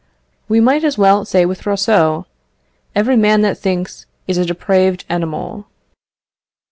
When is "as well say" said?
0.83-1.45